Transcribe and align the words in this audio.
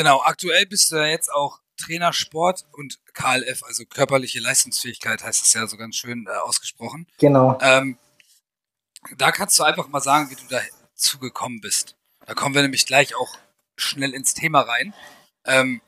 Genau, 0.00 0.22
aktuell 0.22 0.64
bist 0.64 0.90
du 0.90 0.96
ja 0.96 1.08
jetzt 1.08 1.30
auch 1.30 1.58
Trainer 1.76 2.14
Sport 2.14 2.64
und 2.72 2.98
KLF, 3.12 3.62
also 3.64 3.84
körperliche 3.84 4.40
Leistungsfähigkeit 4.40 5.22
heißt 5.22 5.42
es 5.42 5.52
ja 5.52 5.66
so 5.66 5.76
ganz 5.76 5.96
schön 5.96 6.26
äh, 6.26 6.38
ausgesprochen. 6.38 7.06
Genau. 7.18 7.58
Ähm, 7.60 7.98
da 9.18 9.30
kannst 9.30 9.58
du 9.58 9.62
einfach 9.62 9.88
mal 9.88 10.00
sagen, 10.00 10.30
wie 10.30 10.36
du 10.36 10.40
dazu 10.48 11.18
gekommen 11.18 11.60
bist. 11.60 11.96
Da 12.24 12.32
kommen 12.32 12.54
wir 12.54 12.62
nämlich 12.62 12.86
gleich 12.86 13.14
auch 13.14 13.28
schnell 13.76 14.14
ins 14.14 14.32
Thema 14.32 14.62
rein, 14.62 14.94
ähm, 15.44 15.82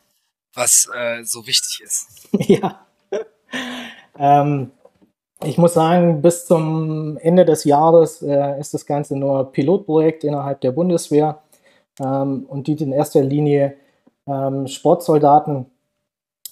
was 0.52 0.90
äh, 0.94 1.24
so 1.24 1.46
wichtig 1.46 1.80
ist. 1.82 2.29
ja. 2.32 2.86
ähm, 4.18 4.72
ich 5.42 5.56
muss 5.56 5.72
sagen, 5.72 6.20
bis 6.20 6.44
zum 6.44 7.16
Ende 7.16 7.46
des 7.46 7.64
Jahres 7.64 8.20
äh, 8.20 8.60
ist 8.60 8.74
das 8.74 8.84
Ganze 8.84 9.16
nur 9.16 9.52
Pilotprojekt 9.52 10.22
innerhalb 10.22 10.60
der 10.60 10.72
Bundeswehr 10.72 11.42
ähm, 11.98 12.44
und 12.46 12.66
dient 12.66 12.82
in 12.82 12.92
erster 12.92 13.22
Linie 13.22 13.79
ähm, 14.26 14.67
Sportsoldaten, 14.67 15.67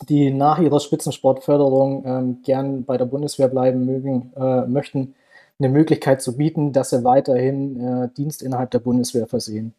die 0.09 0.31
nach 0.31 0.59
ihrer 0.59 0.81
Spitzensportförderung 0.81 2.05
ähm, 2.07 2.39
gern 2.43 2.85
bei 2.85 2.97
der 2.97 3.05
Bundeswehr 3.05 3.49
bleiben 3.49 3.85
mögen, 3.85 4.33
äh, 4.37 4.67
möchten, 4.67 5.15
eine 5.59 5.69
Möglichkeit 5.69 6.23
zu 6.23 6.37
bieten, 6.37 6.73
dass 6.73 6.91
sie 6.91 7.05
weiterhin 7.05 7.79
äh, 7.81 8.09
Dienst 8.17 8.43
innerhalb 8.43 8.71
der 8.71 8.79
Bundeswehr 8.79 9.27
versehen. 9.27 9.75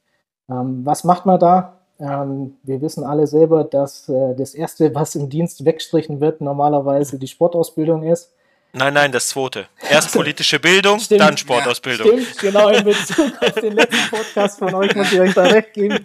Ähm, 0.50 0.86
was 0.86 1.04
macht 1.04 1.26
man 1.26 1.40
da? 1.40 1.80
Ähm, 2.00 2.56
wir 2.64 2.82
wissen 2.82 3.04
alle 3.04 3.28
selber, 3.28 3.64
dass 3.64 4.08
äh, 4.10 4.36
das 4.36 4.54
Erste, 4.54 4.94
was 4.94 5.16
im 5.16 5.30
Dienst 5.30 5.66
wegstrichen 5.66 6.20
wird, 6.20 6.42
normalerweise 6.42 7.18
die 7.18 7.28
Sportausbildung 7.28 8.04
ist. 8.04 8.32
Nein, 8.74 8.94
nein, 8.94 9.12
das 9.12 9.28
zweite. 9.28 9.68
Erst 9.90 10.14
politische 10.14 10.60
Bildung, 10.60 11.00
stimmt, 11.00 11.22
dann 11.22 11.38
Sportausbildung. 11.38 12.08
Ja, 12.08 12.24
stimmt, 12.24 12.40
genau, 12.40 12.70
in 12.70 12.84
Bezug 12.86 13.32
auf 13.42 13.54
den 13.54 13.74
letzten 13.74 14.10
Podcast 14.10 14.60
von 14.60 14.74
euch 14.74 14.96
muss 14.96 15.12
ich 15.12 15.20
euch 15.20 15.34
da 15.34 15.44
recht 15.44 15.74
geben. 15.74 16.00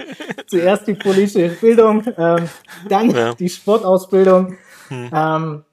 Zuerst 0.49 0.87
die 0.89 0.95
politische 0.95 1.51
Bildung, 1.51 2.05
ähm, 2.19 2.49
dann 2.89 3.11
ja. 3.11 3.35
die 3.35 3.49
Sportausbildung. 3.49 4.59
Hm. 4.89 5.11
Ähm, 5.13 5.65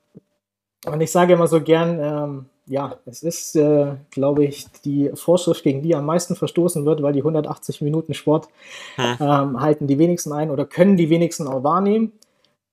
und 0.86 1.02
ich 1.02 1.12
sage 1.12 1.34
immer 1.34 1.48
so 1.48 1.62
gern, 1.62 2.00
ähm, 2.00 2.46
ja, 2.68 2.98
es 3.06 3.24
ist, 3.24 3.56
äh, 3.56 3.96
glaube 4.12 4.46
ich, 4.46 4.68
die 4.86 5.12
Vorschrift, 5.16 5.64
gegen 5.64 5.82
die 5.82 5.96
am 5.96 6.06
meisten 6.06 6.36
verstoßen 6.36 6.86
wird, 6.86 7.02
weil 7.02 7.14
die 7.14 7.22
180 7.22 7.82
Minuten 7.82 8.14
Sport 8.14 8.50
hm. 8.96 9.18
ähm, 9.20 9.62
halten 9.62 9.88
die 9.88 9.98
wenigsten 9.98 10.32
ein 10.32 10.52
oder 10.52 10.66
können 10.66 10.96
die 10.96 11.10
wenigsten 11.10 11.48
auch 11.48 11.64
wahrnehmen. 11.64 12.14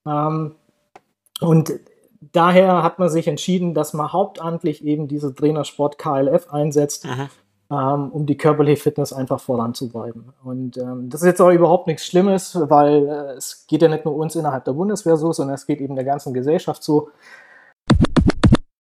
Ähm, 0.06 0.54
und 1.40 1.72
daher 2.20 2.82
hat 2.82 2.98
man 2.98 3.08
sich 3.08 3.26
entschieden, 3.28 3.74
dass 3.74 3.92
man 3.92 4.12
hauptamtlich 4.12 4.84
eben 4.84 5.08
diese 5.08 5.34
Trainersport 5.34 5.98
KLF 5.98 6.52
einsetzt, 6.52 7.06
ähm, 7.70 8.10
um 8.10 8.26
die 8.26 8.36
körperliche 8.36 8.82
Fitness 8.82 9.12
einfach 9.12 9.40
voranzutreiben. 9.40 10.32
Und 10.44 10.76
ähm, 10.76 11.08
das 11.08 11.22
ist 11.22 11.26
jetzt 11.26 11.40
auch 11.40 11.50
überhaupt 11.50 11.86
nichts 11.86 12.04
Schlimmes, 12.04 12.58
weil 12.60 13.06
äh, 13.06 13.36
es 13.36 13.66
geht 13.68 13.82
ja 13.82 13.88
nicht 13.88 14.04
nur 14.04 14.16
uns 14.16 14.34
innerhalb 14.36 14.64
der 14.64 14.72
Bundeswehr 14.72 15.16
so, 15.16 15.32
sondern 15.32 15.54
es 15.54 15.66
geht 15.66 15.80
eben 15.80 15.94
der 15.94 16.04
ganzen 16.04 16.34
Gesellschaft 16.34 16.82
so. 16.82 17.10